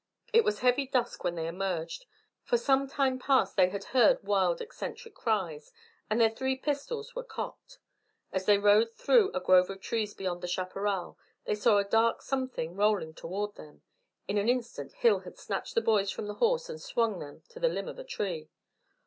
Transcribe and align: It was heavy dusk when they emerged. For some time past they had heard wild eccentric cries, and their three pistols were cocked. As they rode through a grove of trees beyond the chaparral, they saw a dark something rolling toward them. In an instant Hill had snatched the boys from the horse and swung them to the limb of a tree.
It 0.33 0.43
was 0.43 0.61
heavy 0.61 0.87
dusk 0.87 1.23
when 1.23 1.35
they 1.35 1.45
emerged. 1.45 2.07
For 2.43 2.57
some 2.57 2.87
time 2.87 3.19
past 3.19 3.55
they 3.55 3.69
had 3.69 3.83
heard 3.93 4.23
wild 4.23 4.59
eccentric 4.59 5.13
cries, 5.13 5.71
and 6.09 6.19
their 6.19 6.31
three 6.31 6.55
pistols 6.57 7.13
were 7.13 7.23
cocked. 7.23 7.77
As 8.31 8.47
they 8.47 8.57
rode 8.57 8.95
through 8.95 9.29
a 9.33 9.39
grove 9.39 9.69
of 9.69 9.79
trees 9.79 10.15
beyond 10.15 10.41
the 10.41 10.47
chaparral, 10.47 11.19
they 11.45 11.53
saw 11.53 11.77
a 11.77 11.83
dark 11.83 12.23
something 12.23 12.75
rolling 12.75 13.13
toward 13.13 13.53
them. 13.53 13.83
In 14.27 14.39
an 14.39 14.49
instant 14.49 14.91
Hill 14.93 15.19
had 15.19 15.37
snatched 15.37 15.75
the 15.75 15.81
boys 15.81 16.09
from 16.09 16.25
the 16.25 16.33
horse 16.41 16.67
and 16.67 16.81
swung 16.81 17.19
them 17.19 17.43
to 17.49 17.59
the 17.59 17.69
limb 17.69 17.87
of 17.87 17.99
a 17.99 18.03
tree. 18.03 18.49